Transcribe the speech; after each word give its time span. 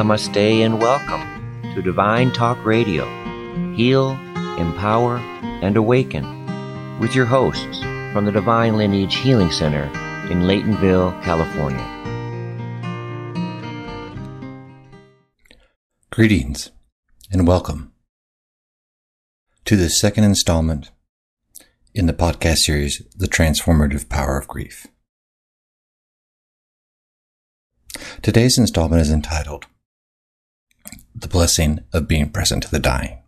namaste, 0.00 0.64
and 0.64 0.80
welcome 0.80 1.20
to 1.74 1.82
Divine 1.82 2.32
Talk 2.32 2.64
Radio. 2.64 3.04
Heal, 3.74 4.12
empower, 4.56 5.18
and 5.60 5.76
awaken 5.76 6.24
with 6.98 7.14
your 7.14 7.26
hosts 7.26 7.80
from 8.14 8.24
the 8.24 8.32
Divine 8.32 8.78
Lineage 8.78 9.16
Healing 9.16 9.50
Center 9.50 9.84
in 10.30 10.44
Laytonville, 10.44 11.22
California. 11.22 11.84
Greetings 16.08 16.70
and 17.30 17.46
welcome 17.46 17.92
to 19.66 19.76
the 19.76 19.90
second 19.90 20.24
installment 20.24 20.92
in 21.94 22.06
the 22.06 22.14
podcast 22.14 22.60
series, 22.60 23.02
The 23.14 23.28
Transformative 23.28 24.08
Power 24.08 24.38
of 24.38 24.48
Grief. 24.48 24.86
Today's 28.22 28.56
installment 28.56 29.02
is 29.02 29.10
entitled 29.10 29.66
The 31.20 31.28
Blessing 31.28 31.80
of 31.92 32.08
Being 32.08 32.30
Present 32.30 32.62
to 32.62 32.70
the 32.70 32.78
Dying. 32.78 33.18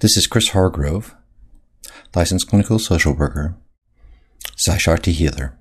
This 0.00 0.16
is 0.16 0.26
Chris 0.26 0.48
Hargrove, 0.48 1.14
licensed 2.12 2.48
clinical 2.48 2.80
social 2.80 3.14
worker, 3.14 3.56
Sai 4.56 4.78
healer, 5.04 5.56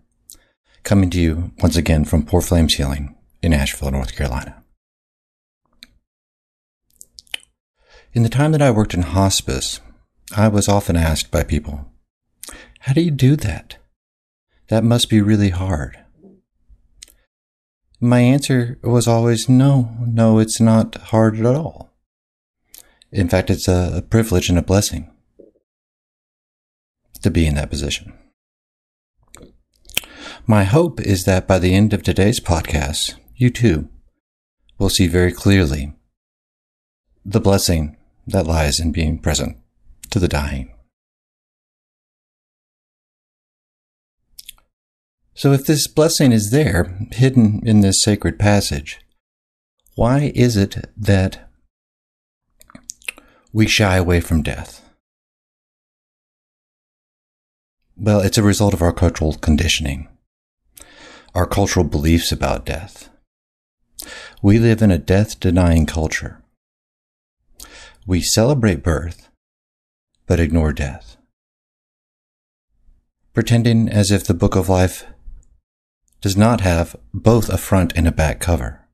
coming 0.82 1.12
to 1.12 1.22
you 1.22 1.52
once 1.60 1.76
again 1.76 2.06
from 2.06 2.26
Poor 2.26 2.42
Flames 2.42 2.74
Healing 2.74 3.16
in 3.44 3.54
Asheville, 3.54 3.92
North 3.92 4.16
Carolina. 4.16 4.64
In 8.14 8.24
the 8.24 8.30
time 8.30 8.52
that 8.52 8.64
I 8.64 8.72
worked 8.72 8.96
in 8.96 9.04
hospice, 9.04 9.80
I 10.36 10.48
was 10.48 10.68
often 10.68 10.96
asked 10.96 11.30
by 11.30 11.44
people, 11.44 11.86
How 12.80 12.94
do 12.94 13.02
you 13.02 13.12
do 13.12 13.36
that? 13.36 13.78
That 14.70 14.84
must 14.84 15.08
be 15.08 15.22
really 15.22 15.50
hard. 15.50 16.01
My 18.04 18.22
answer 18.22 18.80
was 18.82 19.08
always, 19.08 19.48
No, 19.48 19.96
no, 20.08 20.40
it's 20.40 20.60
not 20.60 20.96
hard 20.96 21.38
at 21.38 21.46
all. 21.46 21.94
In 23.12 23.30
fact, 23.30 23.52
it's 23.52 23.68
a, 23.68 24.04
privilege 24.10 24.50
and 24.50 24.58
a 24.58 24.64
blessing 24.64 25.12
to 27.22 27.30
be 27.30 27.46
in 27.46 27.54
that 27.56 27.70
position. 27.70 28.14
My 30.48 30.64
hope 30.64 31.00
is 31.00 31.26
that 31.26 31.48
by 31.48 31.60
the 31.60 31.76
end 31.76 31.94
of 31.94 32.02
today's 32.02 32.40
podcast, 32.40 33.14
you 33.36 33.52
too 33.52 33.88
will 34.80 34.90
see 34.90 35.06
very 35.06 35.32
clearly 35.32 35.94
the 37.24 37.40
blessing 37.40 37.98
that 38.26 38.48
lies 38.48 38.80
in 38.80 38.92
being 38.92 39.20
present 39.20 39.58
to 40.10 40.18
the 40.18 40.28
dying. 40.28 40.71
So 45.42 45.54
if 45.54 45.66
this 45.66 45.88
blessing 45.88 46.32
is 46.32 46.52
there, 46.52 46.96
hidden 47.14 47.62
in 47.66 47.82
this 47.82 48.04
sacred 48.04 48.38
passage, 48.38 49.00
why 49.96 50.32
is 50.36 50.56
it 50.56 50.88
that 50.96 51.50
we 53.52 53.66
shy 53.66 53.96
away 53.96 54.22
from 54.22 54.44
death? 54.44 54.88
Well, 57.98 58.20
it's 58.20 58.38
a 58.38 58.44
result 58.44 58.76
of 58.76 58.84
our 58.84 58.94
cultural 58.94 59.34
conditioning, 59.34 60.10
our 61.34 61.48
cultural 61.48 61.88
beliefs 61.88 62.32
about 62.32 62.64
death. 62.64 63.10
We 64.44 64.60
live 64.60 64.84
in 64.84 64.92
a 64.92 65.00
death 65.00 65.40
denying 65.40 65.88
culture. 65.88 66.44
We 68.06 68.22
celebrate 68.22 68.84
birth, 68.84 69.28
but 70.28 70.40
ignore 70.40 70.72
death. 70.72 71.18
Pretending 73.34 73.90
as 73.90 74.12
if 74.12 74.24
the 74.24 74.36
book 74.36 74.56
of 74.56 74.70
life 74.70 75.08
does 76.22 76.38
not 76.38 76.62
have 76.62 76.96
both 77.14 77.50
a 77.50 77.58
front 77.58 77.94
and 77.96 78.08
a 78.08 78.12
back 78.12 78.40
cover. 78.40 78.88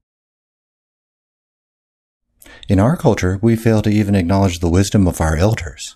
In 2.69 2.79
our 2.79 2.97
culture, 2.97 3.39
we 3.41 3.55
fail 3.55 3.81
to 3.81 3.89
even 3.89 4.15
acknowledge 4.15 4.59
the 4.59 4.69
wisdom 4.69 5.07
of 5.07 5.21
our 5.21 5.35
elders. 5.35 5.95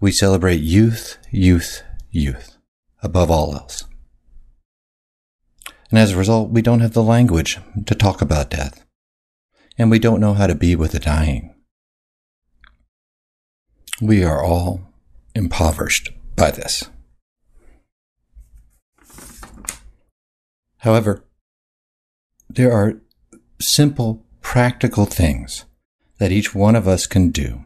We 0.00 0.12
celebrate 0.12 0.60
youth, 0.60 1.18
youth, 1.30 1.82
youth 2.10 2.58
above 3.02 3.30
all 3.30 3.54
else. 3.54 3.84
And 5.90 5.98
as 5.98 6.12
a 6.12 6.18
result, 6.18 6.50
we 6.50 6.62
don't 6.62 6.80
have 6.80 6.92
the 6.92 7.02
language 7.02 7.58
to 7.86 7.94
talk 7.94 8.20
about 8.20 8.50
death. 8.50 8.84
And 9.78 9.90
we 9.90 9.98
don't 9.98 10.20
know 10.20 10.34
how 10.34 10.46
to 10.46 10.54
be 10.54 10.74
with 10.74 10.92
the 10.92 10.98
dying. 10.98 11.54
We 14.00 14.24
are 14.24 14.42
all 14.42 14.92
impoverished 15.34 16.10
by 16.34 16.50
this. 16.50 16.84
However, 20.78 21.24
there 22.48 22.72
are 22.72 23.00
simple, 23.60 24.24
practical 24.40 25.06
things 25.06 25.64
that 26.18 26.32
each 26.32 26.54
one 26.54 26.76
of 26.76 26.86
us 26.86 27.06
can 27.06 27.30
do 27.30 27.64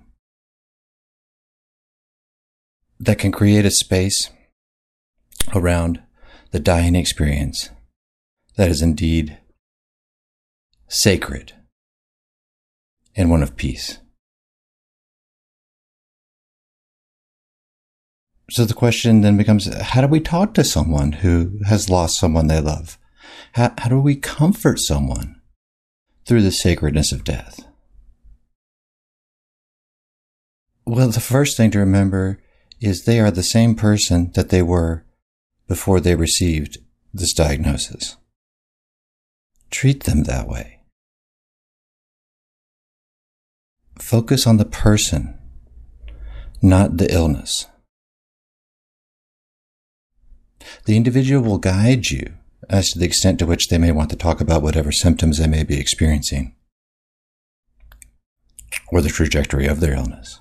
that 2.99 3.19
can 3.19 3.33
create 3.33 3.65
a 3.65 3.71
space 3.71 4.31
around 5.55 6.03
the 6.51 6.61
dying 6.61 6.95
experience 6.95 7.71
that 8.57 8.69
is 8.69 8.83
indeed 8.83 9.39
sacred 10.89 11.55
and 13.17 13.31
one 13.31 13.43
of 13.43 13.57
peace. 13.57 13.99
So 18.51 18.65
the 18.65 18.75
question 18.75 19.21
then 19.21 19.37
becomes 19.37 19.73
how 19.81 20.01
do 20.01 20.09
we 20.09 20.21
talk 20.21 20.55
to 20.55 20.65
someone 20.65 21.13
who 21.13 21.61
has 21.67 21.89
lost 21.89 22.19
someone 22.19 22.49
they 22.49 22.61
love? 22.61 22.99
How, 23.53 23.75
how 23.79 23.89
do 23.89 24.01
we 24.01 24.17
comfort 24.17 24.79
someone 24.79 25.41
through 26.25 26.43
the 26.43 26.53
sacredness 26.53 27.13
of 27.13 27.25
death? 27.25 27.67
Well, 30.87 31.09
the 31.09 31.21
first 31.21 31.57
thing 31.57 31.71
to 31.73 31.79
remember 31.79 32.41
is 32.81 33.05
they 33.05 33.21
are 33.21 33.31
the 33.31 33.43
same 33.43 33.75
person 33.75 34.33
that 34.35 34.49
they 34.49 34.63
were 34.63 35.05
before 35.69 36.01
they 36.01 36.15
received 36.15 36.79
this 37.13 37.33
diagnosis. 37.33 38.17
Treat 39.71 40.05
them 40.05 40.25
that 40.25 40.49
way. 40.49 40.81
Focus 43.99 44.47
on 44.47 44.57
the 44.57 44.65
person, 44.65 45.39
not 46.63 46.97
the 46.97 47.13
illness. 47.13 47.67
The 50.87 50.97
individual 50.97 51.43
will 51.43 51.59
guide 51.59 52.11
you 52.11 52.35
as 52.69 52.91
to 52.91 52.99
the 52.99 53.07
extent 53.07 53.39
to 53.39 53.47
which 53.47 53.69
they 53.69 53.79
may 53.79 53.93
want 53.93 54.11
to 54.11 54.17
talk 54.17 54.41
about 54.41 54.63
whatever 54.63 54.93
symptoms 54.93 55.39
they 55.39 55.47
may 55.47 55.65
be 55.65 55.79
experiencing 55.79 56.55
or 58.89 59.01
the 59.01 59.09
trajectory 59.09 59.67
of 59.67 59.81
their 59.81 59.95
illness. 59.95 60.41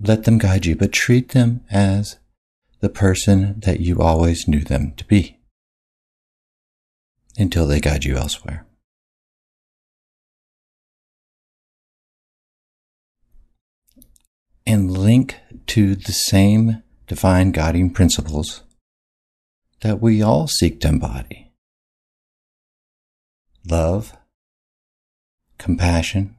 Let 0.00 0.24
them 0.24 0.38
guide 0.38 0.66
you, 0.66 0.76
but 0.76 0.92
treat 0.92 1.30
them 1.30 1.64
as 1.70 2.18
the 2.80 2.88
person 2.88 3.60
that 3.60 3.80
you 3.80 4.00
always 4.00 4.48
knew 4.48 4.64
them 4.64 4.92
to 4.96 5.04
be 5.04 5.38
until 7.38 7.66
they 7.66 7.80
guide 7.80 8.04
you 8.04 8.16
elsewhere. 8.16 8.66
And 14.66 14.90
link 14.90 15.36
to 15.68 15.94
the 15.94 16.12
same 16.12 16.82
divine 17.06 17.52
guiding 17.52 17.90
principles 17.90 18.62
that 19.82 20.00
we 20.00 20.22
all 20.22 20.46
seek 20.46 20.80
to 20.80 20.88
embody 20.88 21.52
love, 23.68 24.16
compassion, 25.58 26.36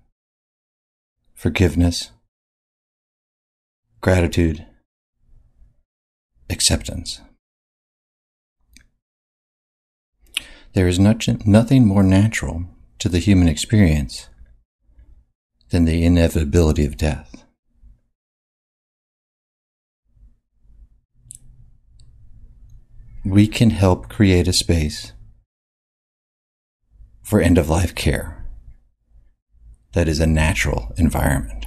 forgiveness, 1.34 2.12
gratitude, 4.02 4.66
acceptance. 6.50 7.22
There 10.74 10.88
is 10.88 11.00
nothing 11.00 11.86
more 11.86 12.04
natural 12.04 12.66
to 13.00 13.08
the 13.08 13.20
human 13.20 13.48
experience 13.48 14.28
than 15.70 15.86
the 15.86 16.04
inevitability 16.04 16.86
of 16.86 16.98
death. 16.98 17.33
We 23.26 23.48
can 23.48 23.70
help 23.70 24.10
create 24.10 24.48
a 24.48 24.54
space 24.54 25.14
for 27.22 27.40
end 27.40 27.58
of 27.58 27.70
life 27.70 27.96
care 27.96 28.46
that 29.94 30.08
is 30.08 30.20
a 30.20 30.28
natural 30.28 30.92
environment. 30.98 31.64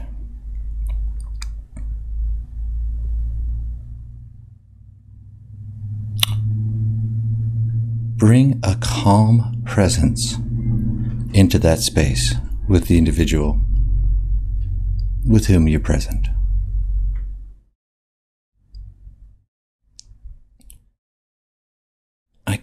bring 8.16 8.58
a 8.62 8.74
calm 8.80 9.62
presence 9.66 10.36
into 11.34 11.58
that 11.58 11.78
space 11.78 12.34
with 12.66 12.88
the 12.88 12.96
individual 12.96 13.60
with 15.28 15.46
whom 15.46 15.68
you're 15.68 15.78
present. 15.78 16.26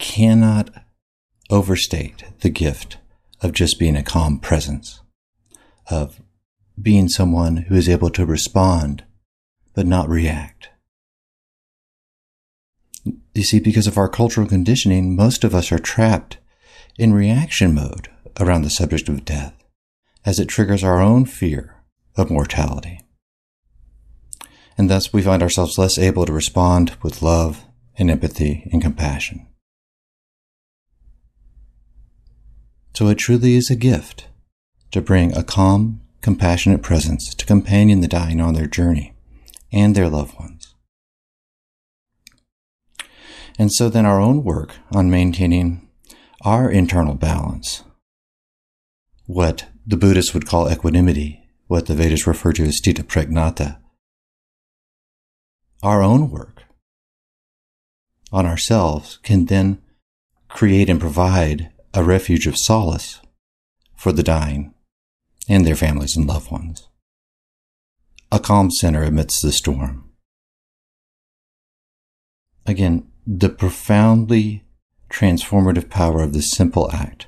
Cannot 0.04 0.70
overstate 1.50 2.26
the 2.42 2.50
gift 2.50 2.98
of 3.42 3.54
just 3.54 3.80
being 3.80 3.96
a 3.96 4.04
calm 4.04 4.38
presence, 4.38 5.00
of 5.90 6.22
being 6.80 7.08
someone 7.08 7.56
who 7.56 7.76
is 7.76 7.88
able 7.88 8.10
to 8.10 8.26
respond 8.26 9.06
but 9.74 9.88
not 9.88 10.10
react. 10.10 10.70
You 13.34 13.44
see, 13.44 13.62
because 13.62 13.88
of 13.88 13.98
our 13.98 14.10
cultural 14.10 14.46
conditioning, 14.46 15.16
most 15.16 15.46
of 15.46 15.56
us 15.56 15.72
are 15.72 15.80
trapped 15.80 16.38
in 17.00 17.14
reaction 17.14 17.74
mode 17.74 18.10
around 18.42 18.64
the 18.64 18.70
subject 18.70 19.08
of 19.08 19.24
death 19.24 19.56
as 20.26 20.38
it 20.38 20.50
triggers 20.50 20.84
our 20.84 21.02
own 21.02 21.24
fear 21.26 21.82
of 22.18 22.30
mortality. 22.30 23.00
And 24.78 24.90
thus 24.90 25.14
we 25.14 25.22
find 25.22 25.42
ourselves 25.42 25.78
less 25.78 25.98
able 25.98 26.26
to 26.26 26.34
respond 26.34 26.98
with 27.02 27.22
love 27.22 27.64
and 27.98 28.12
empathy 28.12 28.70
and 28.74 28.82
compassion. 28.82 29.48
So 32.96 33.08
it 33.08 33.16
truly 33.16 33.56
is 33.56 33.72
a 33.72 33.76
gift 33.76 34.28
to 34.92 35.02
bring 35.02 35.36
a 35.36 35.44
calm, 35.44 36.02
compassionate 36.22 36.84
presence 36.84 37.34
to 37.34 37.46
companion 37.46 38.02
the 38.02 38.08
dying 38.08 38.40
on 38.40 38.54
their 38.54 38.68
journey 38.68 39.16
and 39.72 39.96
their 39.96 40.10
loved 40.10 40.40
ones. 40.40 40.76
And 43.58 43.72
so 43.72 43.90
then 43.90 44.06
our 44.06 44.20
own 44.20 44.44
work 44.44 44.76
on 44.92 45.10
maintaining 45.10 45.88
our 46.42 46.70
internal 46.70 47.16
balance, 47.16 47.84
what 49.26 49.66
the 49.86 49.98
Buddhists 49.98 50.34
would 50.34 50.46
call 50.46 50.72
equanimity, 50.72 51.50
what 51.68 51.88
the 51.88 51.96
Vedas 51.96 52.28
refer 52.28 52.54
to 52.54 52.64
as 52.64 52.80
sthita 52.80 53.04
pragnata, 53.04 53.80
our 55.82 56.04
own 56.04 56.30
work 56.30 56.64
on 58.32 58.46
ourselves 58.46 59.20
can 59.24 59.46
then 59.46 59.82
create 60.48 60.90
and 60.90 61.00
provide 61.00 61.73
a 61.94 62.04
refuge 62.04 62.48
of 62.48 62.58
solace 62.58 63.22
for 63.96 64.12
the 64.12 64.24
dying 64.24 64.74
and 65.48 65.66
their 65.66 65.76
families 65.76 66.18
and 66.18 66.26
loved 66.26 66.52
ones. 66.52 66.88
A 68.32 68.40
calm 68.40 68.72
center 68.72 69.04
amidst 69.04 69.44
the 69.44 69.52
storm. 69.52 70.10
Again, 72.66 73.08
the 73.28 73.50
profoundly 73.50 74.64
transformative 75.10 75.90
power 75.90 76.24
of 76.24 76.34
this 76.34 76.50
simple 76.50 76.90
act 76.92 77.28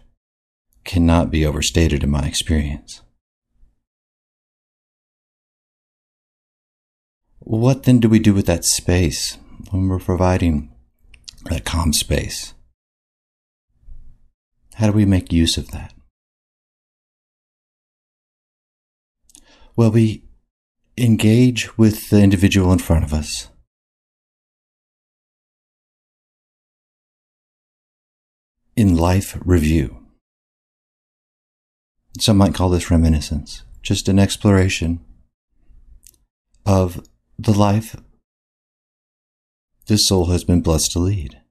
cannot 0.83 1.29
be 1.29 1.45
overstated 1.45 2.03
in 2.03 2.09
my 2.09 2.23
experience. 2.23 3.01
What 7.39 7.83
then 7.83 7.99
do 7.99 8.09
we 8.09 8.17
do 8.17 8.33
with 8.33 8.47
that 8.47 8.65
space 8.65 9.37
when 9.69 9.87
we're 9.87 9.99
providing 9.99 10.73
that 11.45 11.65
calm 11.65 11.93
space? 11.93 12.54
How 14.75 14.87
do 14.87 14.93
we 14.93 15.05
make 15.05 15.31
use 15.31 15.57
of 15.57 15.71
that? 15.71 15.93
Well, 19.77 19.91
we 19.91 20.25
engage 20.97 21.77
with 21.77 22.09
the 22.09 22.21
individual 22.21 22.73
in 22.73 22.79
front 22.79 23.05
of 23.05 23.13
us. 23.13 23.47
In 28.75 28.97
life 28.97 29.37
review. 29.45 30.05
Some 32.19 32.37
might 32.37 32.53
call 32.53 32.69
this 32.69 32.91
reminiscence, 32.91 33.63
just 33.81 34.09
an 34.09 34.19
exploration 34.19 34.99
of 36.65 37.01
the 37.39 37.53
life 37.53 37.95
this 39.87 40.07
soul 40.07 40.25
has 40.27 40.43
been 40.43 40.61
blessed 40.61 40.91
to 40.93 40.99
lead. 40.99 41.41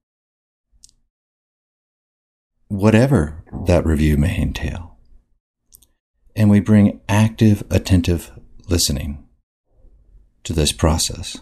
Whatever 2.74 3.44
that 3.66 3.86
review 3.86 4.16
may 4.16 4.36
entail. 4.36 4.96
And 6.34 6.50
we 6.50 6.58
bring 6.58 7.00
active, 7.08 7.62
attentive 7.70 8.32
listening 8.68 9.24
to 10.42 10.52
this 10.52 10.72
process. 10.72 11.38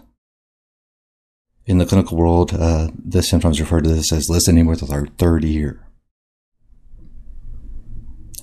In 1.64 1.78
the 1.78 1.86
clinical 1.86 2.18
world, 2.18 2.52
uh, 2.52 2.88
this 3.02 3.30
sometimes 3.30 3.60
referred 3.60 3.84
to 3.84 3.94
this 3.94 4.12
as 4.12 4.28
listening 4.28 4.66
with 4.66 4.92
our 4.92 5.06
third 5.06 5.42
ear. 5.46 5.88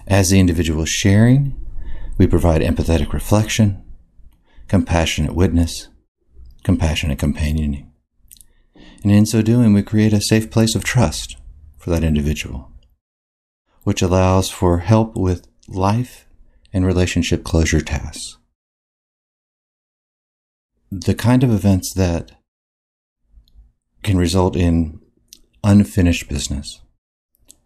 As 0.08 0.32
the 0.32 0.40
individual 0.40 0.82
is 0.82 0.90
sharing, 0.90 1.64
we 2.18 2.26
provide 2.26 2.62
empathetic 2.62 3.14
reflection, 3.14 3.84
compassionate 4.68 5.36
witness, 5.36 5.90
compassionate 6.64 7.20
companioning. 7.20 7.92
And 9.04 9.12
in 9.12 9.28
so 9.28 9.44
doing, 9.44 9.74
we 9.74 9.84
create 9.84 10.12
a 10.12 10.22
safe 10.22 10.50
place 10.50 10.74
of 10.74 10.84
trust 10.84 11.38
for 11.78 11.92
that 11.92 12.04
individual, 12.04 12.69
which 13.84 14.02
allows 14.02 14.50
for 14.50 14.80
help 14.80 15.16
with 15.16 15.48
life 15.68 16.26
and 16.74 16.86
relationship 16.86 17.44
closure 17.44 17.82
tasks. 17.82 18.38
The 20.92 21.16
kind 21.16 21.44
of 21.44 21.52
events 21.52 21.94
that 21.94 22.32
can 24.04 24.18
result 24.18 24.56
in 24.56 25.00
unfinished 25.64 26.30
business 26.30 26.82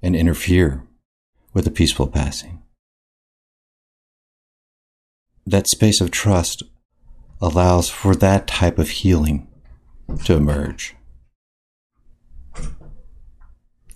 and 0.01 0.15
interfere 0.15 0.83
with 1.53 1.67
a 1.67 1.71
peaceful 1.71 2.07
passing. 2.07 2.61
That 5.45 5.67
space 5.67 6.01
of 6.01 6.11
trust 6.11 6.63
allows 7.41 7.89
for 7.89 8.15
that 8.15 8.47
type 8.47 8.79
of 8.79 8.89
healing 8.89 9.47
to 10.25 10.35
emerge. 10.35 10.95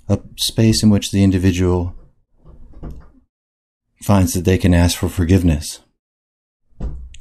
A 0.09 0.19
space 0.37 0.83
in 0.83 0.89
which 0.89 1.11
the 1.11 1.23
individual 1.23 1.96
finds 4.01 4.33
that 4.33 4.45
they 4.45 4.57
can 4.57 4.73
ask 4.73 4.97
for 4.97 5.09
forgiveness 5.09 5.79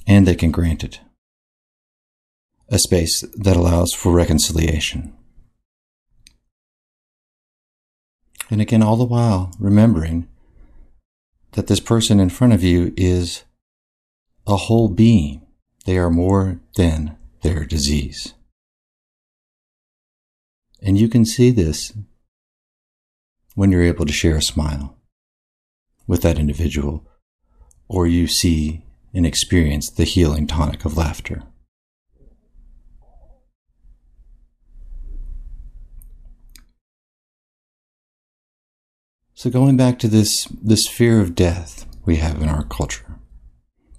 and 0.06 0.26
they 0.26 0.34
can 0.34 0.50
grant 0.50 0.84
it. 0.84 1.00
A 2.68 2.78
space 2.78 3.22
that 3.34 3.56
allows 3.56 3.92
for 3.92 4.12
reconciliation. 4.12 5.14
And 8.50 8.60
again, 8.60 8.82
all 8.82 8.96
the 8.96 9.04
while 9.04 9.52
remembering 9.58 10.28
that 11.52 11.66
this 11.66 11.80
person 11.80 12.20
in 12.20 12.30
front 12.30 12.52
of 12.52 12.62
you 12.62 12.92
is 12.96 13.44
a 14.46 14.56
whole 14.56 14.88
being. 14.88 15.42
They 15.84 15.98
are 15.98 16.10
more 16.10 16.60
than 16.76 17.16
their 17.42 17.64
disease. 17.64 18.34
And 20.82 20.98
you 20.98 21.08
can 21.08 21.24
see 21.24 21.50
this 21.50 21.92
when 23.54 23.72
you're 23.72 23.82
able 23.82 24.06
to 24.06 24.12
share 24.12 24.36
a 24.36 24.42
smile 24.42 24.95
with 26.06 26.22
that 26.22 26.38
individual, 26.38 27.06
or 27.88 28.06
you 28.06 28.26
see 28.26 28.84
and 29.14 29.26
experience 29.26 29.90
the 29.90 30.04
healing 30.04 30.46
tonic 30.46 30.84
of 30.84 30.96
laughter. 30.96 31.42
So 39.34 39.50
going 39.50 39.76
back 39.76 39.98
to 39.98 40.08
this, 40.08 40.46
this 40.62 40.88
fear 40.88 41.20
of 41.20 41.34
death 41.34 41.86
we 42.04 42.16
have 42.16 42.40
in 42.40 42.48
our 42.48 42.64
culture, 42.64 43.18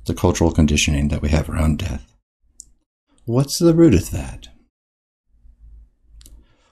the 0.06 0.16
cultural 0.16 0.52
conditioning 0.52 1.10
that 1.10 1.22
we 1.22 1.30
have 1.30 1.50
around 1.50 1.80
death. 1.80 2.16
What's 3.26 3.60
the 3.60 3.74
root 3.74 3.94
of 3.94 4.12
that? 4.12 4.48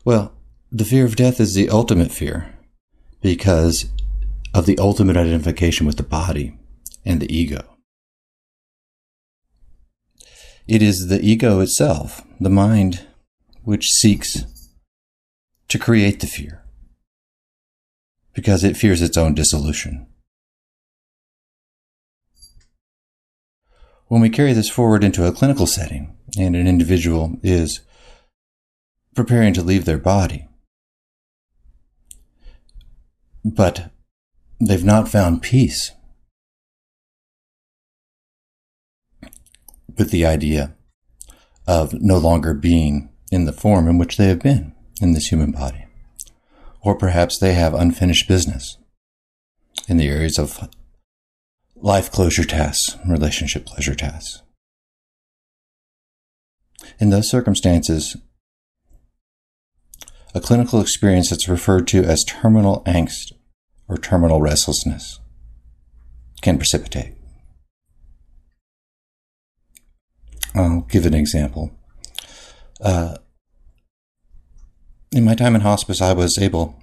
Well, 0.04 0.34
the 0.72 0.86
fear 0.86 1.06
of 1.06 1.16
death 1.16 1.40
is 1.40 1.54
the 1.54 1.70
ultimate 1.70 2.12
fear 2.12 2.56
because 3.22 3.86
of 4.56 4.66
the 4.66 4.80
ultimate 4.80 5.18
identification 5.18 5.86
with 5.86 5.98
the 5.98 6.04
body 6.04 6.58
and 7.04 7.20
the 7.20 7.36
ego. 7.36 7.76
It 10.66 10.82
is 10.82 11.08
the 11.10 11.22
ego 11.22 11.60
itself, 11.60 12.26
the 12.40 12.50
mind, 12.50 13.06
which 13.64 13.92
seeks 13.92 14.46
to 15.68 15.78
create 15.78 16.22
the 16.22 16.28
fear 16.28 16.64
because 18.34 18.64
it 18.64 18.78
fears 18.78 19.02
its 19.02 19.18
own 19.18 19.34
dissolution. 19.34 20.08
When 24.08 24.22
we 24.22 24.30
carry 24.30 24.54
this 24.54 24.70
forward 24.70 25.04
into 25.04 25.28
a 25.28 25.34
clinical 25.34 25.68
setting 25.68 26.16
and 26.40 26.56
an 26.56 26.66
individual 26.66 27.38
is 27.44 27.82
preparing 29.16 29.54
to 29.54 29.62
leave 29.62 29.84
their 29.84 29.98
body, 29.98 30.48
but 33.44 33.92
they've 34.60 34.84
not 34.84 35.08
found 35.08 35.42
peace 35.42 35.92
with 39.98 40.12
the 40.12 40.26
idea 40.26 40.76
of 41.68 41.94
no 41.94 42.18
longer 42.18 42.54
being 42.54 43.10
in 43.32 43.46
the 43.46 43.54
form 43.54 43.88
in 43.88 43.98
which 43.98 44.18
they 44.18 44.28
have 44.28 44.42
been 44.42 44.74
in 45.02 45.14
this 45.14 45.28
human 45.28 45.52
body. 45.52 45.86
Or 46.82 46.96
perhaps 46.96 47.40
they 47.40 47.54
have 47.54 47.74
unfinished 47.74 48.28
business 48.28 48.78
in 49.88 49.98
the 49.98 50.08
areas 50.08 50.38
of 50.38 50.70
life 51.76 52.12
closure 52.12 52.44
tasks, 52.44 52.98
relationship 53.08 53.66
closure 53.66 53.96
tasks. 53.96 54.42
In 57.00 57.10
those 57.10 57.30
circumstances, 57.30 58.16
a 60.34 60.40
clinical 60.40 60.80
experience 60.80 61.30
that's 61.30 61.50
referred 61.50 61.88
to 61.88 62.04
as 62.04 62.24
terminal 62.24 62.84
angst 62.86 63.32
or 63.88 63.98
terminal 63.98 64.42
restlessness 64.42 65.20
can 66.42 66.58
precipitate. 66.58 67.14
I'll 70.54 70.82
give 70.82 71.06
an 71.06 71.14
example. 71.14 71.72
Uh, 72.82 73.18
in 75.12 75.24
my 75.24 75.36
time 75.36 75.56
in 75.56 75.62
hospice, 75.62 76.02
I 76.02 76.14
was 76.14 76.38
able 76.38 76.82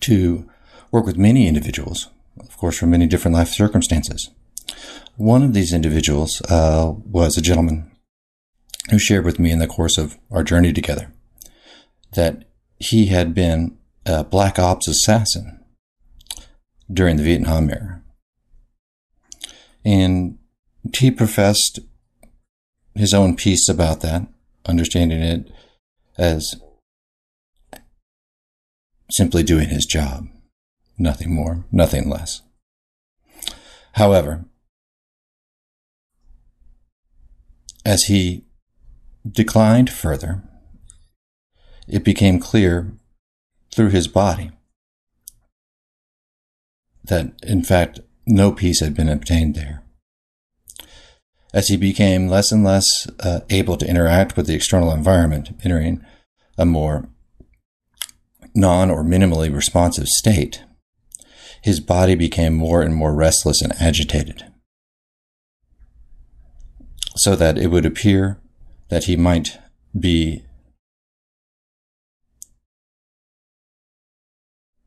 to 0.00 0.48
work 0.90 1.06
with 1.06 1.16
many 1.16 1.46
individuals, 1.46 2.08
of 2.38 2.56
course, 2.56 2.78
from 2.78 2.90
many 2.90 3.06
different 3.06 3.36
life 3.36 3.48
circumstances. 3.48 4.30
One 5.16 5.42
of 5.42 5.54
these 5.54 5.72
individuals 5.72 6.40
uh, 6.42 6.92
was 7.04 7.36
a 7.36 7.42
gentleman 7.42 7.90
who 8.90 8.98
shared 8.98 9.24
with 9.24 9.38
me 9.38 9.50
in 9.50 9.58
the 9.58 9.66
course 9.66 9.98
of 9.98 10.16
our 10.30 10.42
journey 10.42 10.72
together 10.72 11.12
that 12.12 12.44
he 12.78 13.06
had 13.06 13.34
been 13.34 13.76
a 14.06 14.24
black 14.24 14.58
ops 14.58 14.88
assassin 14.88 15.60
during 16.92 17.16
the 17.16 17.22
Vietnam 17.22 17.70
era. 17.70 18.02
And 19.84 20.38
he 20.96 21.10
professed 21.10 21.80
his 22.94 23.14
own 23.14 23.36
peace 23.36 23.68
about 23.68 24.00
that, 24.00 24.26
understanding 24.66 25.20
it 25.20 25.50
as 26.18 26.54
simply 29.10 29.42
doing 29.42 29.68
his 29.68 29.86
job. 29.86 30.28
Nothing 30.98 31.34
more, 31.34 31.64
nothing 31.72 32.08
less. 32.08 32.42
However, 33.92 34.44
as 37.84 38.04
he 38.04 38.44
declined 39.28 39.90
further, 39.90 40.42
it 41.88 42.04
became 42.04 42.38
clear 42.38 42.92
through 43.74 43.90
his 43.90 44.08
body 44.08 44.50
that, 47.04 47.32
in 47.42 47.62
fact, 47.62 48.00
no 48.26 48.52
peace 48.52 48.80
had 48.80 48.94
been 48.94 49.08
obtained 49.08 49.54
there. 49.54 49.82
As 51.52 51.68
he 51.68 51.76
became 51.76 52.28
less 52.28 52.52
and 52.52 52.62
less 52.62 53.08
uh, 53.20 53.40
able 53.50 53.76
to 53.76 53.88
interact 53.88 54.36
with 54.36 54.46
the 54.46 54.54
external 54.54 54.92
environment, 54.92 55.50
entering 55.64 56.04
a 56.56 56.64
more 56.64 57.08
non 58.54 58.90
or 58.90 59.02
minimally 59.02 59.52
responsive 59.54 60.06
state, 60.06 60.62
his 61.62 61.80
body 61.80 62.14
became 62.14 62.54
more 62.54 62.82
and 62.82 62.94
more 62.94 63.14
restless 63.14 63.60
and 63.62 63.72
agitated. 63.80 64.44
So 67.16 67.34
that 67.36 67.58
it 67.58 67.68
would 67.68 67.84
appear 67.84 68.38
that 68.88 69.04
he 69.04 69.16
might 69.16 69.58
be 69.98 70.44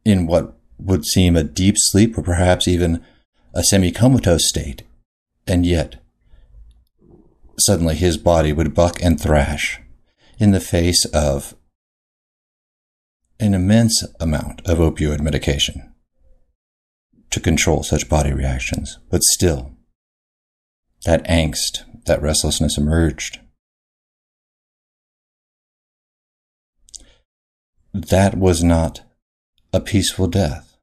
in 0.06 0.28
what 0.28 0.58
would 0.78 1.06
seem 1.06 1.36
a 1.36 1.44
deep 1.44 1.76
sleep 1.78 2.18
or 2.18 2.22
perhaps 2.22 2.68
even 2.68 3.04
a 3.54 3.64
semi 3.64 3.92
comatose 3.92 4.48
state, 4.48 4.84
and 5.48 5.66
yet 5.66 5.96
suddenly 7.60 7.96
his 7.96 8.18
body 8.18 8.52
would 8.52 8.74
buck 8.74 9.02
and 9.02 9.20
thrash 9.20 9.80
in 10.40 10.52
the 10.52 10.60
face 10.60 11.06
of 11.06 11.56
an 13.40 13.54
immense 13.54 14.04
amount 14.20 14.62
of 14.68 14.80
opioid 14.80 15.20
medication 15.20 15.94
to 17.30 17.40
control 17.40 17.84
such 17.84 18.10
body 18.10 18.32
reactions. 18.32 19.00
But 19.10 19.24
still, 19.24 19.74
that 21.06 21.24
angst, 21.26 21.84
that 22.06 22.22
restlessness 22.22 22.78
emerged. 22.78 23.40
That 27.94 28.38
was 28.38 28.64
not 28.64 29.02
a 29.74 29.80
peaceful 29.80 30.27
death. 30.27 30.77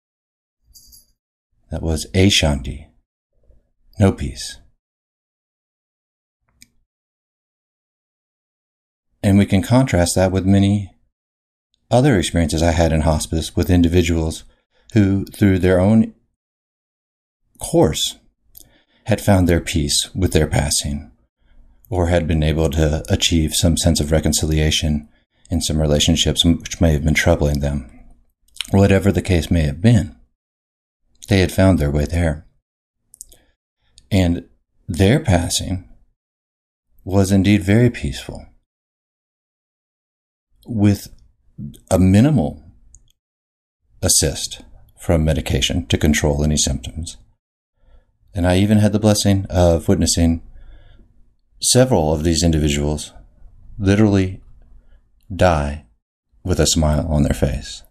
That 1.71 1.81
was 1.81 2.09
ashanti, 2.13 2.89
no 4.01 4.11
peace. 4.11 4.59
And 9.23 9.39
we 9.39 9.47
can 9.47 9.63
contrast 9.63 10.17
that 10.17 10.33
with 10.33 10.45
many 10.45 10.93
other 11.91 12.19
experiences 12.19 12.63
I 12.63 12.73
had 12.73 12.93
in 12.93 13.03
hospice 13.03 13.55
with 13.55 13.71
individuals 13.71 14.43
who, 14.95 15.25
through 15.27 15.61
their 15.61 15.79
own 15.79 16.15
course, 17.61 18.17
had 19.05 19.21
found 19.21 19.49
their 19.49 19.61
peace 19.61 20.13
with 20.15 20.33
their 20.33 20.49
passing 20.49 21.13
or 21.89 22.09
had 22.09 22.27
been 22.27 22.43
able 22.43 22.71
to 22.71 23.05
achieve 23.09 23.55
some 23.55 23.77
sense 23.77 24.01
of 24.01 24.11
reconciliation 24.11 25.09
in 25.49 25.61
some 25.61 25.81
relationships 25.81 26.45
which 26.45 26.81
may 26.81 26.93
have 26.93 27.05
been 27.05 27.15
troubling 27.15 27.61
them. 27.61 28.00
Whatever 28.71 29.11
the 29.11 29.23
case 29.23 29.51
may 29.51 29.63
have 29.63 29.81
been, 29.81 30.17
they 31.29 31.41
had 31.41 31.53
found 31.53 31.79
their 31.79 31.91
way 31.91 32.05
there. 32.05 32.47
And 34.11 34.49
their 34.89 35.21
passing 35.21 35.89
was 37.05 37.33
indeed 37.33 37.63
very 37.63 37.91
peaceful 37.91 38.47
with 40.67 41.09
a 41.91 41.99
minimal 41.99 42.63
assist 44.03 44.63
from 44.99 45.25
medication 45.25 45.87
to 45.87 45.99
control 45.99 46.45
any 46.45 46.57
symptoms. 46.57 47.17
And 48.35 48.47
I 48.47 48.59
even 48.59 48.79
had 48.79 48.93
the 48.93 49.01
blessing 49.01 49.47
of 49.51 49.89
witnessing 49.89 50.43
several 51.61 52.13
of 52.13 52.23
these 52.23 52.43
individuals 52.43 53.13
literally 53.79 54.41
die 55.35 55.87
with 56.45 56.61
a 56.61 56.67
smile 56.67 57.07
on 57.09 57.23
their 57.23 57.35
face. 57.35 57.83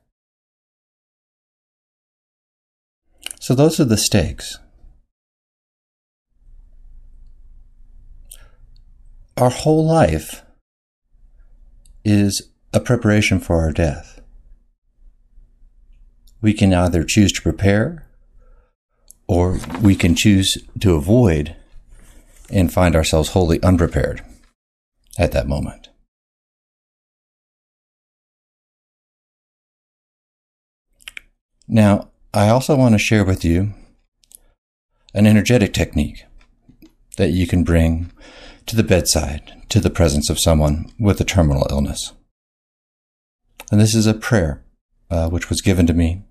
So 3.50 3.56
those 3.56 3.79
are 3.79 3.86
the 3.86 3.98
stakes. 3.98 4.60
Our 9.38 9.50
whole 9.50 9.84
life 9.84 10.44
is 12.06 12.51
a 12.74 12.79
preparation 12.79 13.39
for 13.39 13.56
our 13.56 13.72
death. 13.72 14.22
We 16.44 16.53
can 16.53 16.75
either 16.75 17.03
choose 17.03 17.32
to 17.32 17.41
prepare 17.41 18.08
or 19.27 19.58
we 19.82 19.96
can 19.96 20.13
choose 20.13 20.60
to 20.82 20.94
avoid 20.94 21.56
and 22.51 22.72
find 22.72 22.96
ourselves 22.96 23.29
wholly 23.29 23.60
unprepared 23.63 24.24
at 25.18 25.32
that 25.32 25.48
moment. 25.48 25.89
Now, 31.68 32.10
I 32.34 32.50
also 32.50 32.76
want 32.76 32.94
to 32.94 33.00
share 33.00 33.26
with 33.26 33.44
you 33.44 33.74
an 35.16 35.26
energetic 35.26 35.74
technique 35.74 36.26
that 37.18 37.32
you 37.32 37.48
can 37.48 37.64
bring 37.64 38.12
to 38.68 38.76
the 38.76 38.84
bedside, 38.84 39.52
to 39.70 39.80
the 39.80 39.90
presence 39.90 40.30
of 40.30 40.40
someone 40.40 40.92
with 41.00 41.20
a 41.20 41.24
terminal 41.24 41.66
illness. 41.72 42.14
And 43.72 43.82
this 43.82 43.96
is 43.96 44.06
a 44.06 44.14
prayer 44.14 44.64
uh, 45.10 45.30
which 45.30 45.50
was 45.50 45.62
given 45.62 45.88
to 45.88 45.94
me, 45.94 46.22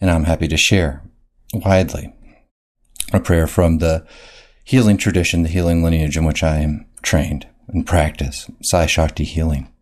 and 0.00 0.10
I'm 0.10 0.24
happy 0.24 0.48
to 0.48 0.56
share 0.56 1.04
widely. 1.52 2.12
A 3.12 3.20
prayer 3.20 3.46
from 3.46 3.78
the 3.78 4.04
healing 4.64 4.96
tradition, 4.96 5.44
the 5.44 5.48
healing 5.48 5.84
lineage 5.84 6.16
in 6.16 6.24
which 6.24 6.42
I 6.42 6.58
am 6.58 6.86
trained 7.00 7.46
and 7.68 7.86
practice, 7.86 8.50
Sai 8.60 8.86
Shakti 8.86 9.24
healing. 9.24 9.72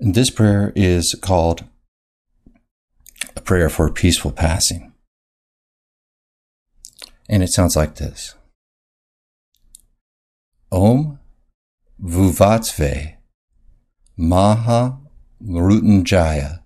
And 0.00 0.16
this 0.16 0.30
prayer 0.30 0.72
is 0.74 1.14
called 1.22 1.62
a 3.36 3.40
prayer 3.40 3.68
for 3.68 3.86
a 3.86 3.92
peaceful 3.92 4.32
passing. 4.32 4.92
And 7.28 7.42
it 7.42 7.52
sounds 7.52 7.76
like 7.76 7.96
this. 7.96 8.34
Om 10.70 11.18
Vuvatsve 12.02 13.16
Maha 14.16 14.98
Mrutunjaya 15.42 16.62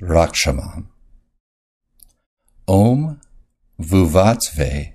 Rakshamam. 0.00 0.86
Om 2.68 3.20
Vuvatsve 3.80 4.94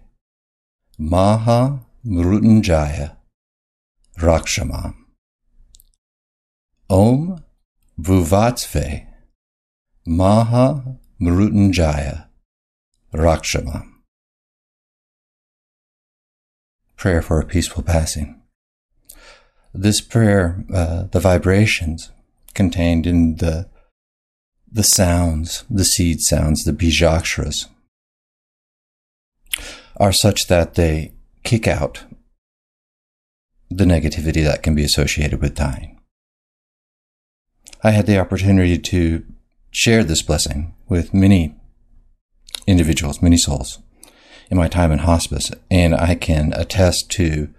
Maha 0.98 1.80
Mrutunjaya 2.06 3.18
Rakshamam. 4.18 4.96
Om 6.90 7.44
Vuvatsve 8.00 9.09
Maha 10.06 10.98
Mrutunjaya 11.22 12.28
Rakshamam. 13.14 13.88
Prayer 16.96 17.22
for 17.22 17.40
a 17.40 17.46
peaceful 17.46 17.84
passing. 17.84 18.42
This 19.74 20.02
prayer, 20.02 20.64
uh, 20.74 21.04
the 21.04 21.20
vibrations 21.20 22.12
contained 22.54 23.06
in 23.06 23.36
the 23.38 23.70
the 24.72 24.84
sounds, 24.84 25.64
the 25.70 25.84
seed 25.84 26.22
sounds, 26.22 26.64
the 26.64 26.72
bijaksharas, 26.72 27.66
are 29.98 30.12
such 30.12 30.48
that 30.48 30.76
they 30.76 31.14
kick 31.44 31.68
out 31.68 32.04
the 33.70 33.86
negativity 33.86 34.44
that 34.44 34.62
can 34.62 34.76
be 34.76 34.84
associated 34.84 35.42
with 35.42 35.56
dying. 35.56 36.00
I 37.84 37.92
had 37.92 38.06
the 38.06 38.20
opportunity 38.20 38.78
to 38.78 39.26
share 39.72 40.04
this 40.04 40.22
blessing 40.22 40.74
with 40.88 41.14
many 41.14 41.56
individuals, 42.68 43.22
many 43.22 43.38
souls 43.38 43.80
in 44.50 44.58
my 44.58 44.68
time 44.68 44.92
in 44.92 45.00
hospice, 45.00 45.52
and 45.70 45.94
I 45.94 46.16
can 46.16 46.54
attest 46.54 47.10
to 47.12 47.54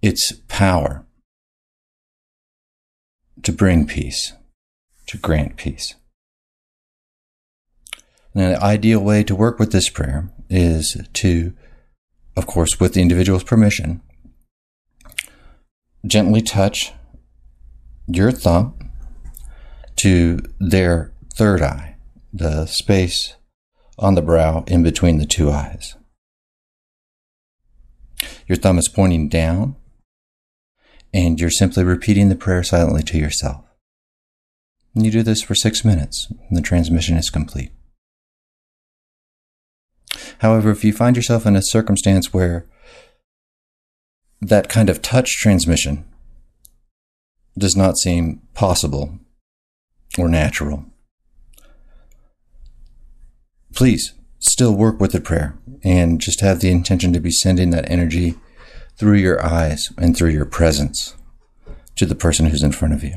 its 0.00 0.32
power 0.48 1.04
to 3.42 3.52
bring 3.52 3.86
peace, 3.86 4.32
to 5.06 5.18
grant 5.18 5.56
peace. 5.56 5.94
Now, 8.34 8.50
the 8.50 8.62
ideal 8.62 9.00
way 9.00 9.24
to 9.24 9.34
work 9.34 9.58
with 9.58 9.72
this 9.72 9.88
prayer 9.88 10.32
is 10.48 10.96
to, 11.12 11.54
of 12.36 12.46
course, 12.46 12.80
with 12.80 12.94
the 12.94 13.02
individual's 13.02 13.44
permission, 13.44 14.00
gently 16.06 16.40
touch 16.40 16.92
your 18.06 18.32
thumb 18.32 18.90
to 19.96 20.38
their 20.58 21.11
third 21.34 21.62
eye, 21.62 21.96
the 22.32 22.66
space 22.66 23.36
on 23.98 24.14
the 24.14 24.22
brow 24.22 24.64
in 24.66 24.82
between 24.82 25.18
the 25.18 25.26
two 25.26 25.50
eyes. 25.50 25.96
Your 28.46 28.56
thumb 28.56 28.78
is 28.78 28.88
pointing 28.88 29.28
down, 29.28 29.76
and 31.12 31.40
you're 31.40 31.50
simply 31.50 31.84
repeating 31.84 32.28
the 32.28 32.36
prayer 32.36 32.62
silently 32.62 33.02
to 33.04 33.18
yourself. 33.18 33.64
And 34.94 35.04
you 35.04 35.10
do 35.10 35.22
this 35.22 35.42
for 35.42 35.54
six 35.54 35.84
minutes, 35.84 36.28
and 36.48 36.56
the 36.56 36.62
transmission 36.62 37.16
is 37.16 37.30
complete. 37.30 37.72
However, 40.38 40.70
if 40.70 40.84
you 40.84 40.92
find 40.92 41.16
yourself 41.16 41.46
in 41.46 41.56
a 41.56 41.62
circumstance 41.62 42.32
where 42.32 42.66
that 44.40 44.68
kind 44.68 44.90
of 44.90 45.00
touch 45.00 45.38
transmission 45.38 46.04
does 47.56 47.76
not 47.76 47.96
seem 47.96 48.42
possible 48.54 49.18
or 50.18 50.28
natural, 50.28 50.84
please 53.74 54.14
still 54.38 54.74
work 54.74 55.00
with 55.00 55.12
the 55.12 55.20
prayer 55.20 55.58
and 55.82 56.20
just 56.20 56.40
have 56.40 56.60
the 56.60 56.70
intention 56.70 57.12
to 57.12 57.20
be 57.20 57.30
sending 57.30 57.70
that 57.70 57.90
energy 57.90 58.34
through 58.96 59.16
your 59.16 59.42
eyes 59.44 59.92
and 59.96 60.16
through 60.16 60.30
your 60.30 60.44
presence 60.44 61.16
to 61.96 62.06
the 62.06 62.14
person 62.14 62.46
who's 62.46 62.62
in 62.62 62.72
front 62.72 62.94
of 62.94 63.04
you. 63.04 63.14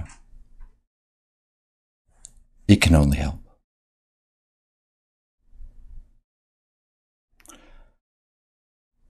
It 2.67 2.81
can 2.81 2.95
only 2.95 3.17
help. 3.17 3.39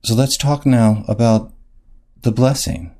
So 0.04 0.14
let's 0.14 0.36
talk 0.36 0.64
now 0.64 1.04
about 1.08 1.52
the 2.22 2.30
blessing. 2.30 2.94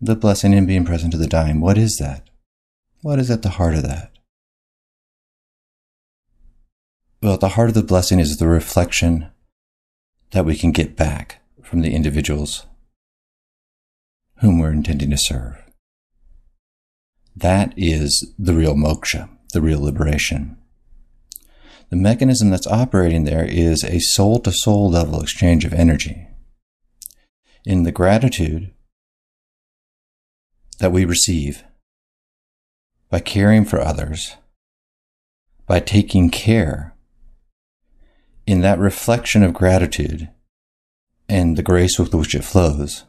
The 0.00 0.14
blessing 0.14 0.52
in 0.52 0.66
being 0.66 0.84
present 0.84 1.12
to 1.12 1.18
the 1.18 1.26
dying. 1.26 1.60
What 1.60 1.76
is 1.76 1.98
that? 1.98 2.30
What 3.02 3.18
is 3.18 3.30
at 3.30 3.42
the 3.42 3.50
heart 3.50 3.74
of 3.74 3.82
that? 3.82 4.12
Well, 7.22 7.34
at 7.34 7.40
the 7.40 7.48
heart 7.50 7.68
of 7.68 7.74
the 7.74 7.82
blessing 7.82 8.18
is 8.18 8.38
the 8.38 8.48
reflection 8.48 9.30
that 10.30 10.46
we 10.46 10.56
can 10.56 10.72
get 10.72 10.96
back 10.96 11.42
from 11.62 11.82
the 11.82 11.94
individuals 11.94 12.64
whom 14.36 14.58
we're 14.58 14.72
intending 14.72 15.10
to 15.10 15.18
serve. 15.18 15.62
That 17.36 17.74
is 17.76 18.32
the 18.38 18.54
real 18.54 18.74
moksha, 18.74 19.28
the 19.52 19.60
real 19.60 19.82
liberation. 19.82 20.56
The 21.90 21.96
mechanism 21.96 22.48
that's 22.48 22.66
operating 22.66 23.24
there 23.24 23.44
is 23.44 23.84
a 23.84 23.98
soul 23.98 24.38
to 24.40 24.52
soul 24.52 24.90
level 24.90 25.20
exchange 25.20 25.66
of 25.66 25.74
energy. 25.74 26.26
In 27.66 27.82
the 27.82 27.92
gratitude 27.92 28.72
that 30.78 30.92
we 30.92 31.04
receive 31.04 31.64
by 33.10 33.20
caring 33.20 33.66
for 33.66 33.78
others, 33.78 34.36
by 35.66 35.80
taking 35.80 36.30
care 36.30 36.89
in 38.50 38.62
that 38.62 38.80
reflection 38.80 39.44
of 39.44 39.54
gratitude 39.54 40.28
and 41.28 41.56
the 41.56 41.62
grace 41.62 42.00
with 42.00 42.12
which 42.12 42.34
it 42.34 42.42
flows, 42.42 43.04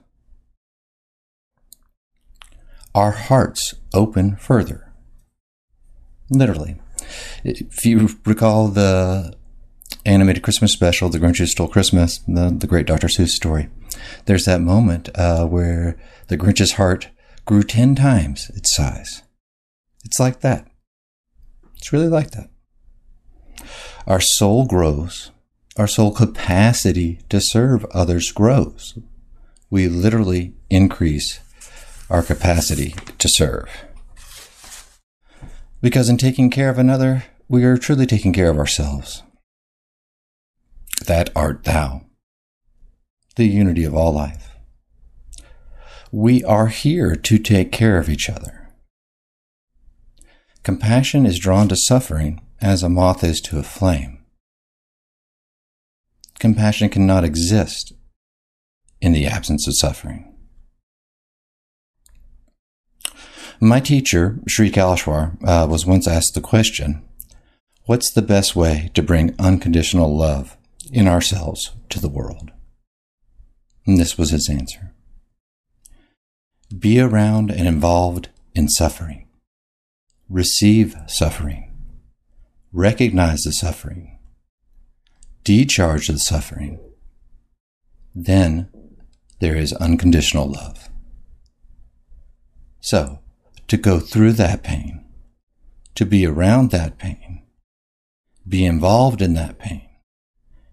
our 2.93 3.10
hearts 3.10 3.73
open 3.91 4.36
further. 4.36 4.93
Literally. 6.30 6.80
If 7.43 7.84
you 7.88 8.10
recall 8.23 8.67
the 8.67 9.36
animated 10.06 10.43
Christmas 10.43 10.73
special, 10.73 11.10
The 11.10 11.17
Grinch 11.17 11.39
Who 11.39 11.47
Stole 11.47 11.67
Christmas, 11.67 12.19
the, 12.27 12.56
the 12.56 12.67
great 12.67 12.86
Dr. 12.86 13.08
Seuss 13.08 13.30
story, 13.30 13.67
there's 14.25 14.45
that 14.45 14.62
moment 14.62 15.10
uh, 15.15 15.47
where 15.47 15.97
the 16.27 16.38
Grinch's 16.38 16.73
heart 16.73 17.10
grew 17.45 17.63
10 17.63 17.95
times 17.95 18.51
its 18.51 18.75
size. 18.75 19.23
It's 20.06 20.19
like 20.19 20.41
that. 20.41 20.67
It's 21.75 21.91
really 21.91 22.10
like 22.10 22.30
that 22.32 22.51
our 24.08 24.22
soul 24.22 24.66
grows, 24.66 25.32
our 25.78 25.88
soul 25.88 26.12
capacity 26.12 27.20
to 27.30 27.40
serve 27.40 27.86
others 27.86 28.32
grows. 28.32 28.98
We 29.70 29.88
literally 29.88 30.54
increase 30.70 31.40
our 32.10 32.24
capacity 32.24 32.94
to 33.18 33.30
serve. 33.30 33.70
Because 35.82 36.10
in 36.10 36.18
taking 36.18 36.50
care 36.50 36.70
of 36.70 36.78
another, 36.78 37.24
we 37.48 37.64
are 37.64 37.78
truly 37.78 38.06
taking 38.06 38.34
care 38.34 38.50
of 38.50 38.58
ourselves. 38.58 39.24
That 41.06 41.30
art 41.36 41.64
thou, 41.64 42.06
the 43.36 43.46
unity 43.46 43.84
of 43.84 43.96
all 43.96 44.14
life. 44.14 44.50
We 46.12 46.44
are 46.44 46.68
here 46.68 47.16
to 47.16 47.38
take 47.38 47.72
care 47.72 47.98
of 47.98 48.10
each 48.10 48.30
other. 48.30 48.70
Compassion 50.64 51.26
is 51.26 51.40
drawn 51.40 51.68
to 51.70 51.76
suffering 51.76 52.42
as 52.62 52.84
a 52.84 52.89
moth 52.89 53.24
is 53.24 53.41
to 53.41 53.58
a 53.58 53.63
flame. 53.63 54.19
Compassion 56.39 56.89
cannot 56.89 57.24
exist 57.24 57.93
in 59.02 59.13
the 59.13 59.26
absence 59.26 59.67
of 59.67 59.76
suffering. 59.76 60.28
My 63.60 63.80
teacher, 63.80 64.39
Sri 64.47 64.71
Kaleshwar, 64.71 65.38
uh, 65.45 65.67
was 65.67 65.86
once 65.86 66.08
asked 66.08 66.34
the 66.34 66.41
question, 66.41 67.04
What's 67.86 68.12
the 68.12 68.21
best 68.21 68.56
way 68.56 68.89
to 68.93 69.04
bring 69.04 69.36
unconditional 69.38 70.15
love 70.15 70.58
in 70.91 71.08
ourselves 71.08 71.71
to 71.89 72.00
the 72.00 72.10
world? 72.10 72.52
And 73.86 74.00
this 74.00 74.17
was 74.17 74.30
his 74.30 74.50
answer. 74.50 74.93
Be 76.78 77.00
around 77.00 77.52
and 77.52 77.67
involved 77.67 78.30
in 78.54 78.69
suffering. 78.69 79.28
Receive 80.30 80.95
suffering 81.08 81.70
recognize 82.73 83.43
the 83.43 83.51
suffering, 83.51 84.17
decharge 85.43 86.07
the 86.07 86.19
suffering, 86.19 86.79
then 88.15 88.69
there 89.39 89.55
is 89.55 89.73
unconditional 89.73 90.51
love. 90.51 90.89
So, 92.79 93.19
to 93.67 93.77
go 93.77 93.99
through 93.99 94.34
that 94.34 94.63
pain, 94.63 95.05
to 95.95 96.05
be 96.05 96.25
around 96.25 96.71
that 96.71 96.97
pain, 96.97 97.43
be 98.47 98.65
involved 98.65 99.21
in 99.21 99.34
that 99.36 99.60
pain, 99.60 99.88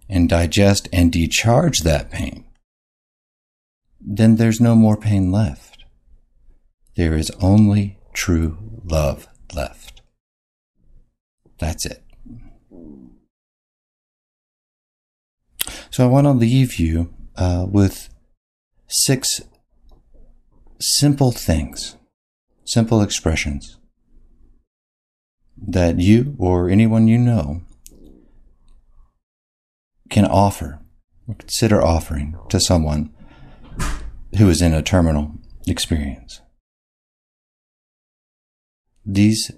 and 0.08 0.28
digest 0.28 0.88
and 0.92 1.12
decharge 1.12 1.80
that 1.80 2.11
pain, 2.11 2.44
then 4.00 4.37
there's 4.37 4.61
no 4.61 4.74
more 4.74 4.96
pain 4.96 5.30
left. 5.30 5.84
There 6.96 7.14
is 7.14 7.30
only 7.40 7.98
true 8.12 8.58
love 8.84 9.28
left. 9.54 9.88
That's 11.59 11.87
it. 11.87 12.05
So 15.90 16.05
I 16.05 16.07
want 16.07 16.27
to 16.27 16.33
leave 16.33 16.77
you 16.77 17.12
uh, 17.37 17.66
with 17.68 18.09
six 18.87 19.40
simple 20.81 21.33
things, 21.33 21.97
simple 22.64 23.03
expressions 23.03 23.79
that 25.57 25.99
you 25.99 26.37
or 26.38 26.68
anyone 26.68 27.09
you 27.09 27.18
know 27.18 27.62
can 30.09 30.25
offer 30.25 30.81
or 31.27 31.35
consider 31.35 31.83
offering 31.83 32.37
to 32.49 32.61
someone 32.61 33.12
who 34.37 34.49
is 34.49 34.62
in 34.62 34.73
a 34.73 34.83
terminal 34.83 35.33
experience. 35.66 36.40
These 39.05 39.51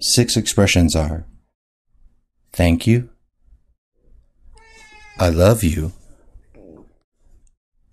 six 0.00 0.36
expressions 0.36 0.96
are 0.96 1.26
Thank 2.52 2.86
you. 2.86 3.08
I 5.18 5.28
love 5.28 5.64
you. 5.64 5.92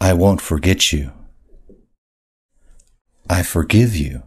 I 0.01 0.13
won't 0.13 0.41
forget 0.41 0.91
you. 0.91 1.11
I 3.29 3.43
forgive 3.43 3.95
you. 3.95 4.23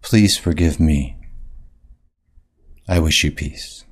Please 0.00 0.38
forgive 0.38 0.78
me. 0.78 1.16
I 2.88 3.00
wish 3.00 3.24
you 3.24 3.32
peace. 3.32 3.84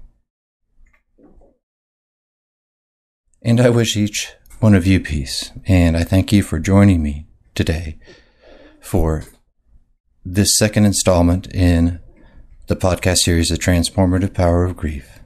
And 3.42 3.60
I 3.60 3.68
wish 3.68 3.96
each 3.96 4.32
one 4.60 4.74
of 4.74 4.86
you 4.86 5.00
peace. 5.00 5.50
And 5.66 5.96
I 5.96 6.04
thank 6.04 6.32
you 6.32 6.42
for 6.42 6.58
joining 6.58 7.02
me 7.02 7.26
today 7.54 7.98
for 8.80 9.24
this 10.24 10.56
second 10.56 10.84
installment 10.84 11.52
in 11.52 12.00
the 12.66 12.76
podcast 12.76 13.18
series, 13.18 13.50
The 13.50 13.56
Transformative 13.56 14.32
Power 14.32 14.64
of 14.64 14.74
Grief, 14.74 15.20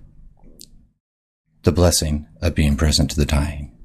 the 1.63 1.71
blessing 1.71 2.27
of 2.43 2.57
being 2.57 2.77
present 2.77 3.13
to 3.13 3.17
the 3.17 3.25
dying. 3.25 3.77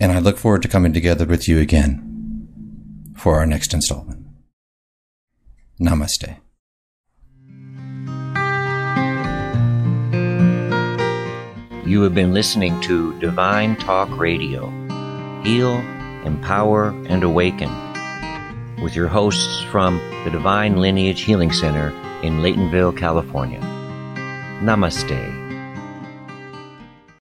And 0.00 0.10
I 0.10 0.18
look 0.18 0.36
forward 0.36 0.62
to 0.62 0.68
coming 0.68 0.92
together 0.92 1.24
with 1.24 1.46
you 1.46 1.60
again 1.60 3.14
for 3.16 3.38
our 3.38 3.46
next 3.46 3.72
installment. 3.72 4.26
Namaste. 5.80 6.36
You 11.86 12.02
have 12.02 12.14
been 12.16 12.34
listening 12.34 12.80
to 12.80 13.16
Divine 13.20 13.76
Talk 13.76 14.08
Radio. 14.18 14.70
Heal, 15.44 15.74
empower, 16.24 16.88
and 17.06 17.22
awaken 17.22 17.93
with 18.84 18.94
your 18.94 19.08
hosts 19.08 19.62
from 19.62 19.96
the 20.24 20.30
Divine 20.30 20.76
Lineage 20.76 21.22
Healing 21.22 21.50
Center 21.50 21.88
in 22.22 22.40
Laytonville, 22.40 22.96
California. 22.96 23.60
Namaste. 24.60 25.43